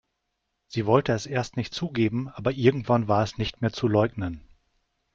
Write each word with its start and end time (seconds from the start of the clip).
Sie 0.65 0.87
wollte 0.87 1.11
es 1.13 1.27
erst 1.27 1.57
nicht 1.57 1.75
zugeben, 1.75 2.27
aber 2.29 2.53
irgendwann 2.53 3.07
war 3.07 3.21
es 3.21 3.37
nicht 3.37 3.61
mehr 3.61 3.71
zu 3.71 3.87
leugnen. 3.87 4.41